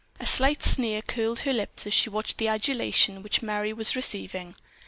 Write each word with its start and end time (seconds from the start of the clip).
A 0.19 0.25
slight 0.25 0.63
sneer 0.63 1.03
curled 1.03 1.41
her 1.41 1.53
lips 1.53 1.85
as 1.85 1.93
she 1.93 2.09
watched 2.09 2.39
the 2.39 2.47
adulation 2.47 3.21
which 3.21 3.43
Merry 3.43 3.71
was 3.71 3.95
receiving. 3.95 4.55